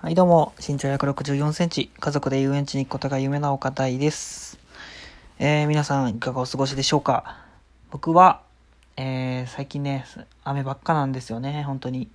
[0.00, 4.56] はい、どうも、身長164センチ、家族で遊園地に行くことが夢な岡大です。
[5.40, 7.36] えー、皆さん、いかがお過ごしでしょうか？
[7.90, 8.40] 僕は、
[8.96, 10.04] えー、最近ね、
[10.44, 12.08] 雨ばっかなんですよね、本当に。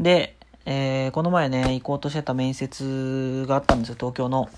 [0.00, 0.34] で、
[0.66, 4.48] えー、この前ね、行こうとしてた面接があったんですよ、東京の。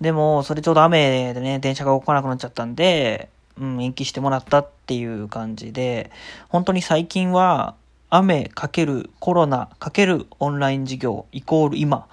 [0.00, 3.28] でも、それちょうど雨でね、電車が動かなくなっちゃったんで、
[3.60, 6.10] うん、延期してもらったっていう感じで、
[6.48, 7.76] 本当に最近は、
[8.14, 12.08] 雨かけるコロナかけるオンライン授業イコール今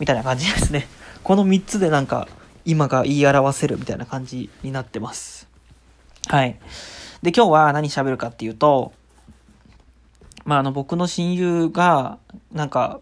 [0.00, 0.88] みたいな感じですね。
[1.22, 2.26] この3つでなんか
[2.64, 5.48] 今が言い表せるみたいな感じになってます。
[6.26, 6.58] はい。
[7.22, 8.92] で、今日は何喋るかっていうと、
[10.44, 12.18] まあ、あの僕の親友が
[12.52, 13.00] なんか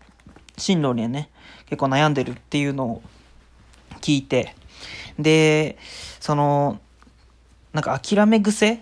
[0.58, 1.30] 進路にね、
[1.64, 3.02] 結構悩んでるっていうのを
[4.02, 4.54] 聞いて、
[5.18, 5.78] で、
[6.20, 6.78] その、
[7.72, 8.80] なんか諦め癖っ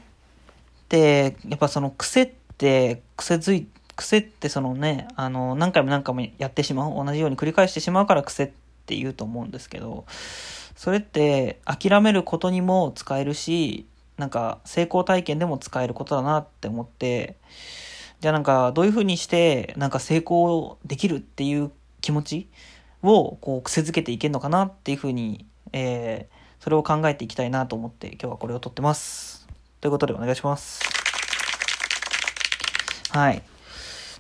[0.89, 8.51] て、やっぱその癖って、って癖づい癖ってそのねあの何回も何回もやってしまう同じように繰り返してしまうから癖っ
[8.87, 10.05] て言うと思うんですけど
[10.75, 13.87] それって諦めることにも使えるし
[14.19, 17.37] なんか成功体験でも使えることだなって思って
[18.20, 22.48] じゃあなんかどういうふうにしてなんか成功できるっていう気持ち
[23.03, 29.47] をこう癖づけていけるのかなっていうふうに、えー、それを考えていきたいなと思って今日はこれを撮ってます。
[29.81, 30.92] ということでお願いします。
[33.13, 33.43] はい。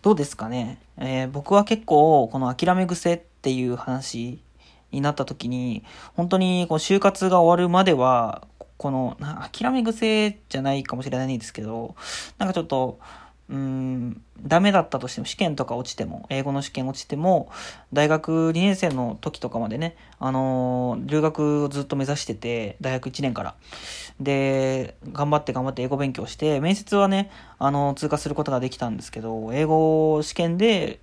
[0.02, 0.78] どうですかね？
[0.98, 4.38] えー、僕は結構、この諦め癖っていう話
[4.90, 5.82] になった時に、
[6.14, 9.16] 本当にこう就活が終わるまでは、この、
[9.50, 11.94] 諦め癖じゃないかもしれないんですけど、
[12.36, 13.00] なんかちょっと、
[13.48, 17.50] うーん、ダメだったとしても、試験とか落ちても、英語の試験落ちても、
[17.92, 23.54] 大学2年生の時とかまでね、あのー、留学をずっと目指してて、大学1年から。
[24.20, 31.00] で、頑張って頑張って英語勉強して、面接はね、あの、通過することができたんですけど、英語試験で、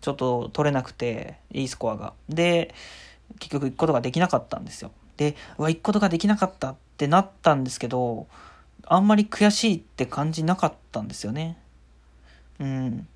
[0.00, 2.14] ちょっと取れなくて、いいスコアが。
[2.28, 2.74] で、
[3.38, 4.90] 結局行くことができなかったんですよ。
[5.16, 8.26] で、うわ、行くことができなかったってなったんですけど、
[8.86, 11.58] あんまり悔しいって感じなかったんですよね。
[12.60, 13.08] うん。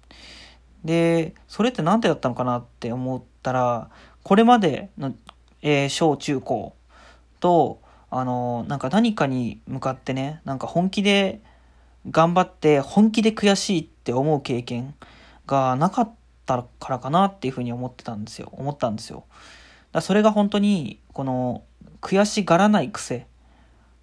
[0.84, 3.90] で、それってなんでだったのかなって思ったら、
[4.22, 5.14] これまでの、
[5.62, 6.74] えー、小中高
[7.40, 7.80] と、
[8.10, 11.40] あの、なんか何かに向かってね、なんか本気で
[12.10, 14.94] 頑張って本気で悔しいって思う経験
[15.46, 16.10] がなかっ
[16.46, 18.48] たからかなっていうふうに思ってたんですよ。
[18.52, 19.24] 思ったんですよ。
[19.92, 21.64] だそれが本当に、この
[22.00, 23.26] 悔しがらない癖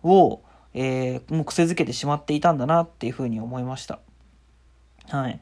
[0.04, 0.42] を、
[0.78, 4.00] えー、もう癖づけてしまっていたんだなっていうふうに思いました。
[5.08, 5.40] はい。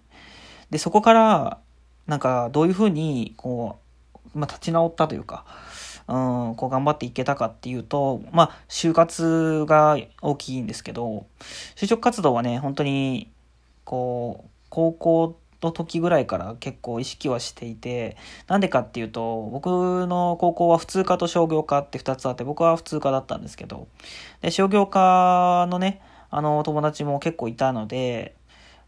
[0.70, 1.60] で、そこから、
[2.06, 3.80] なんかどういうふうに、こ
[4.36, 5.46] う、まあ、立ち直ったというか、
[6.08, 6.14] う
[6.52, 11.26] ん、こう頑張っていけたかっていうと、まあ、就活が大きいんですけど、
[11.76, 13.32] 就職活動はね、本当に、
[13.86, 19.68] こう、高校の時ぐらいから結構意識はしていて、なんでかっていうと、僕
[20.08, 23.88] の高校は普通科と商業科って2つあって、僕は普通科だったんですけど、
[24.42, 28.36] で、商業科のね、あの、友達も結構いたので、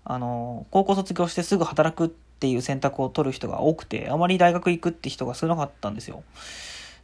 [0.03, 6.23] あの、高校卒業してすぐ働くっていう選択を取る人が多くて、あまり大学行くって人が少なかったんですよ。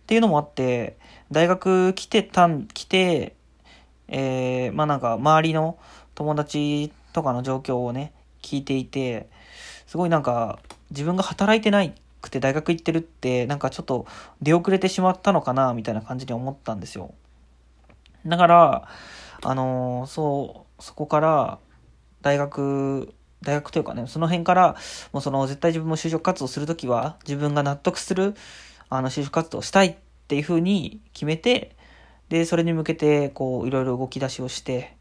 [0.04, 0.98] っていうのもあって、
[1.32, 3.36] 大学来てたん、来て、
[4.08, 5.78] えー、まあなんか周りの
[6.16, 9.30] 友達とかの状況をね、聞いていて、
[9.92, 10.60] すごいなんか
[10.92, 14.06] 自分が働いてないくて大学行ってるって、なんかちょっと
[14.42, 17.14] 出遅れてしまったのかな、みたいな感じに思ったんですよ。
[18.26, 18.88] だから、
[19.44, 21.60] あのー、そう、そこから
[22.22, 24.78] 大学、大学というかね、その辺から、
[25.12, 28.36] もうその絶対自分も就職活動するときは、自分が納得する、
[28.88, 29.96] あの、就職活動をしたいっ
[30.30, 31.76] ていうふうに決めて、
[32.30, 34.96] で、それに向けて、こう、いろいろ動き出しをして、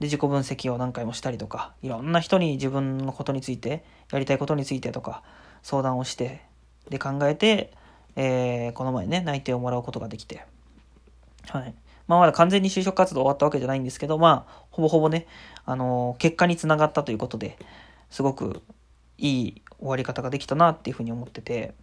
[0.00, 5.22] で、自己分析を何回もしたりとか、いろんな人に自分のことについて、やりたいことについてとか、
[5.62, 6.42] 相談をして、
[6.90, 7.72] で、考えて、
[8.16, 10.44] えー、この前ね、内定をもらうことができて、
[11.48, 11.74] はい。
[12.06, 15.26] まあ、まだ完全に就職活動終わったわけじゃないんですけど、まあ、ほぼほぼね、
[15.64, 17.58] あのー、結果につながったということで、
[18.10, 18.62] すごく
[19.18, 21.74] いい終わり方ができたなっていうふうに思ってて、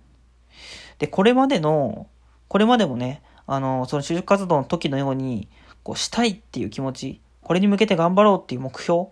[0.99, 2.07] で、これまでの、
[2.47, 5.49] これまでもね、あの、その就職活動の時のように、
[5.83, 7.21] こう、したいっていう気持ち、
[7.51, 9.07] これに向けて頑張ろうっていう目標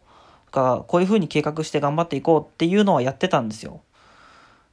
[0.53, 3.81] が、こういう風に計画して頑張っていこうっていうのはやってたんですよ。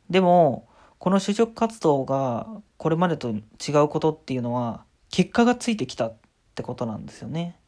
[0.09, 0.69] でも、
[1.01, 2.47] この就職活動が、
[2.77, 6.15] これまでと違うことっていうのは、結果がついてきたっ
[6.55, 7.59] てことなんですよね。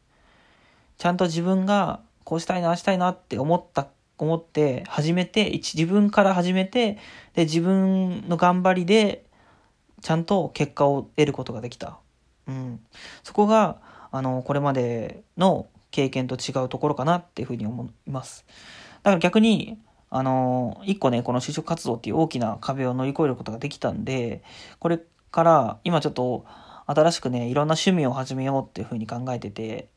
[0.97, 6.97] ちゃんと自分が、こうしたいな、あしたいなって思った思って始めて自分から始めて
[7.33, 9.25] で自分の頑張りで
[10.01, 11.99] ちゃんと結果を得ることができた、
[12.47, 12.79] うん、
[13.21, 13.81] そこが
[14.11, 18.45] あのこれまでの経験と違うところかなっていうふうに思います
[19.03, 19.79] だから逆に
[20.11, 24.43] あの、一個ね、この就職活動っていう大きな壁を乗り越えることができたんで、
[24.79, 24.99] これ
[25.31, 26.45] から今ちょっと
[26.87, 29.89] 新しくね、いろんな趣味を始めようっていうふうに考えてて、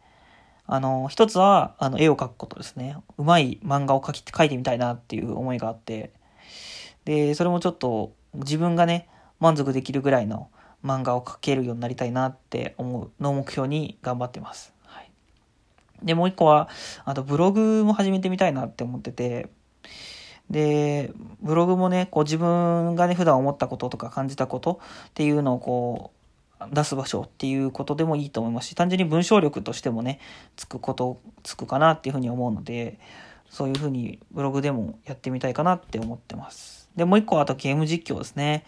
[0.66, 2.96] あの、一つは、あの、絵を描くことですね。
[3.16, 6.12] うまい漫画を描き、描いてみたいなっていう思いがあって、
[7.04, 9.08] で、それもちょっと自分がね、
[9.40, 10.50] 満足できるぐらいの
[10.84, 14.72] 漫画を描けるようになりたいなって思うのを目標に頑張ってます。
[16.02, 16.68] で、もう一個は、
[17.04, 19.48] あとブログも始めてみたいなって思ってて、
[20.50, 26.22] で、ブログもね、こう自分がね、普段思ったこととか感じたことっていうのをこう、
[26.70, 30.20] 出す場所っていうことでもいいと思いますし、単純に文章力としてもね、
[30.56, 32.98] つくこと、つくかなっていうふうに思うので、
[33.48, 36.88] そういうふうにブログでもやってみたいかなって思ってます。
[36.96, 38.64] で、もう一個はあとゲーム実況ですね。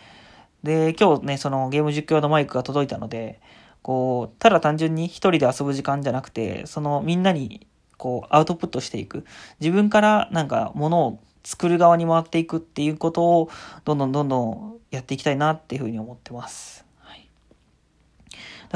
[0.63, 3.41] で、今日ね、そのゲーム実況のマイクが届いたので、
[3.85, 7.67] こう、ただ単純に一人で遊ぶ時間じゃなくて、そのみんなに
[7.99, 9.27] こうアウトプットしていく。
[9.61, 13.51] 自分からなんかものを作る側に回っていくっていうことを
[13.85, 16.87] どんどんどんどんやっていきたいなっていうふうに思ってます。
[17.01, 17.29] はい、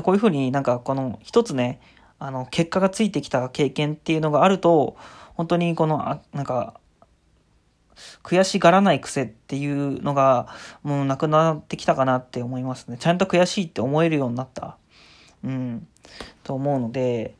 [0.02, 1.80] こういうふうになんかこの一つね、
[2.18, 4.98] あの結果がついてきた経験っていうのがあると、
[5.36, 6.78] 本当にこの、あなんか、
[8.22, 10.48] 悔しがらない癖っていうのが
[10.82, 12.96] もうなくなってきたかなって思いますね。
[12.98, 14.76] ちゃんと悔しいって思えるようになった。
[15.44, 15.86] うん。
[16.44, 17.34] と思うので、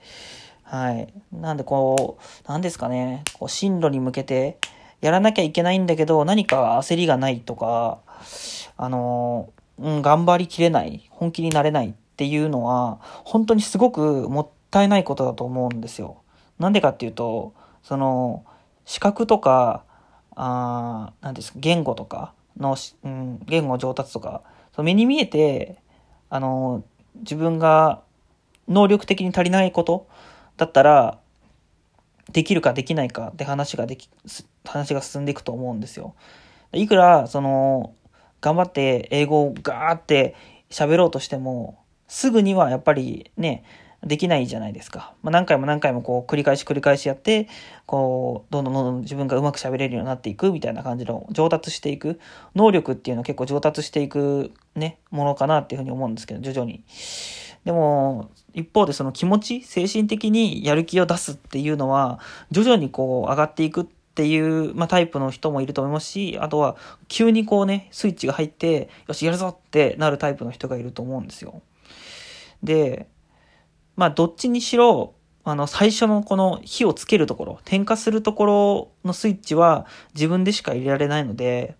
[0.62, 1.12] はい。
[1.32, 4.58] なんでこう、なんですかね、こう進路に向けて、
[5.00, 8.00] やらなきゃいけないんだけど、何か焦りがないとか、
[8.76, 16.18] あの、うん、頑張りきれない、本気になれないっていうのは、本当にすごくもったいないことだと思うんですよ。
[16.58, 18.44] なんでかっていうと、その、
[18.84, 19.84] 資格とか、
[20.34, 24.42] あなんですか、言語とかの、うん、言語上達とか、
[24.74, 25.76] その目に見えて、
[26.28, 26.84] あの、
[27.20, 28.02] 自分が
[28.68, 30.08] 能力的に足りないこと
[30.56, 31.18] だったら、
[32.32, 34.10] できるかできないかって話ができ、
[34.64, 36.14] 話が進んでいくと思うんですよ。
[36.72, 37.94] いくら、その、
[38.40, 40.34] 頑張って英語をガーって
[40.70, 43.64] 喋ろうとしても、すぐにはやっぱりね、
[44.04, 45.14] できないじゃないですか。
[45.22, 47.48] まあ、何回も何回もこう繰り返し繰り返しやって、
[47.84, 52.20] こう、どんどんどんどん自分がうまく喋れるようになっていくみたいな感じの上達していく、
[52.54, 56.84] 能力っていうのは結構上達していくね、ものかなっていうふうに思うんですけど、徐々に。
[57.64, 62.20] でも、一方でその気持ち、精神的にやる気を出すっていうのは、
[62.52, 66.76] 徐々にこう上がっていくっていう、まあ、タイプの人もいると思いますし、あとは
[67.08, 71.62] 急にこうね、スイッチが入って、よし、やるぞってなるタイプの人がいると思うんですよ。
[72.62, 73.06] で、
[73.98, 81.74] まあ、どっちにしろ、あの、最初のこの火をつけるところ、点火するところのスイッチは自分でしか入れられないので、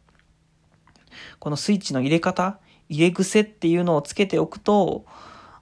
[1.38, 5.06] このスイッチの入れ方、入れ癖っていうのをつけておくと、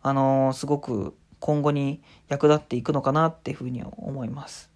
[0.01, 4.71] あのー、すごく今後に役立っていくのかなっていうふうに思います。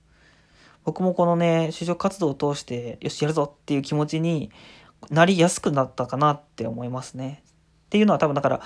[0.84, 4.50] 僕もこのね、就職活動を通して、よし、やるぞっていう気持ちに
[5.08, 7.42] なりやすくなったかなって思いますね。
[7.86, 8.60] っていうのは多分だから、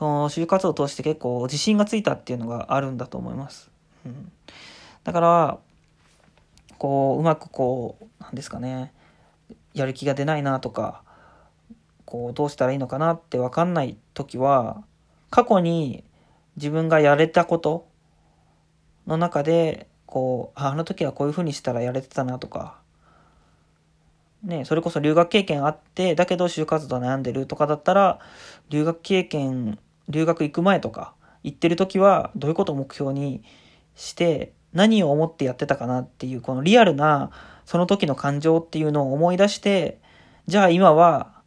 [0.00, 3.70] その就活を通して結構自信がついたっていうのがあるんだと思います。
[4.06, 4.32] うん、
[5.04, 5.58] だから、
[6.78, 8.94] こう、うまくこう、なんですかね、
[9.74, 11.02] やる気が出ないなとか、
[12.06, 14.82] こう、どうしたらいいのかなってわかんない時は、
[15.28, 16.02] 過去に
[16.56, 17.86] 自分がやれたこと
[19.06, 22.78] の中で、こう、あの時はこういう風にしたらやれてたなとか、
[24.42, 28.18] ね、それこそ留学経験あって、だけど就活動悩んでるとかだったら、
[28.70, 29.78] 留学経験、
[30.10, 33.42] 留学行く前とか、行ってる時はどういうことを目標に
[33.94, 37.30] して、何を思ってやってたかなっていう、このリアルな、
[37.64, 40.00] その時の感情っていうのを思い出して、
[40.46, 41.40] じゃあ今は、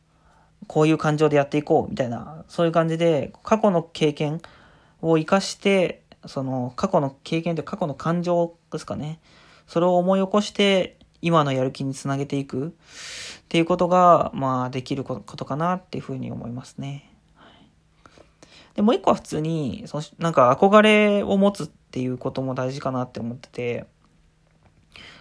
[0.67, 4.41] こういう感情でやっていこうみたいな、そういう感じで、過去の経験
[5.01, 9.19] を活かして、その過去の経験と過去の感情ですかね。
[9.67, 12.71] それを思い起こして、今のやる気につなげていくっ
[13.47, 17.12] ていうことが、まあ、できることかなっていうふうに思いますね。
[18.75, 23.85] で、もう一個は普通に、そなんか憧れを持つっていうことも大事かなって思ってて、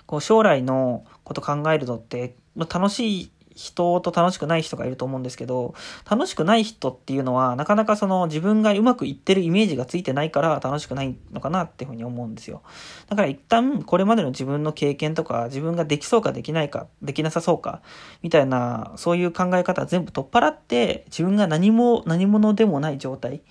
[0.06, 5.75] こう将来のこと考えるのって、楽しい人と楽しくない人がいると思うんですけど、
[6.11, 12.62] 楽しくない人っていうのは、なかなかその自分がうまくいってるイメージがついてないから楽しくないのかなっていうふうに思うんですよ。
[13.09, 17.82] だから一旦これまでの自分の経験とか、自分ができそうかできないか、できなさそうか、
[18.23, 23.42] みたいな、そういう考え方全部取っ払って、自分が何も、何者でもない状態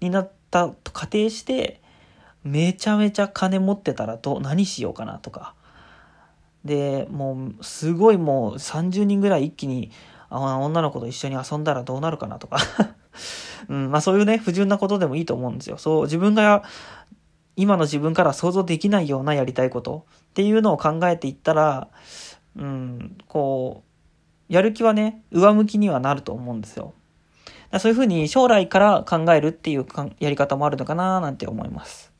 [0.00, 1.80] になったと仮定して、
[2.44, 5.54] めちゃめちゃ金持ってたらど、何しようかなとか、
[6.68, 9.90] で、もう、すごいもう30人ぐらい一気に、
[10.30, 12.58] 女の子と一緒に遊んだらどうなるかなとか
[13.70, 15.78] うん、まあそういうね、不純なことでもいいと思うんですよ。
[15.78, 16.62] そう、自分が、
[17.56, 21.88] 今の自分から想像できないようなやりたいことっていうのを考えていったら、
[22.54, 23.82] うん、こ
[24.50, 26.92] う、やる気はね、上向きにはなると思うんですよ。
[27.78, 29.86] そういうふうに将来から考えるっていう
[30.20, 32.12] やり方もあるのかななんて思います。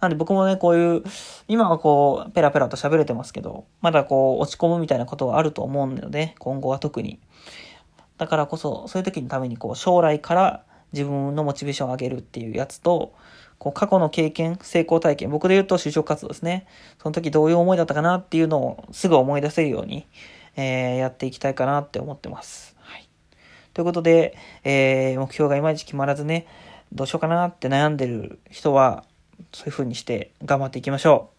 [0.00, 1.02] なんで僕もね、こういう、
[1.48, 7.20] 今はこう、ペラペラと喋れてますけど、まだこう、落ち込むみたいなことはあると思うので、今後は特に。
[8.18, 13.14] だからこそ、そういう時のためにこう、将来から自分のモチベーションを上げるっていうやつと、
[13.58, 16.66] こう、過去の経験、成功体験、僕で言うと就職活動ですね。
[17.02, 20.06] その時どういう思いだったかなっていうのをすぐ思い出せるように、
[20.56, 22.76] えー、やっていきたいかなって思ってます。
[22.80, 23.08] はい。
[23.72, 26.46] ということで、えー、目標がいまいち決まらずね、
[26.92, 29.04] どうしようかなって悩んでる人は、
[29.52, 31.30] そういう風にして頑張っていきましょ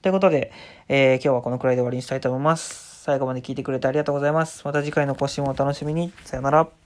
[0.00, 0.02] う。
[0.02, 0.52] ということで、
[0.88, 3.02] えー、今日はこのくらいで終わりにしたいと思います。
[3.04, 4.62] 最後まで聞いてくれてありがとうございます。
[4.64, 6.12] また次回の更新もお楽しみに。
[6.24, 6.83] さよなら。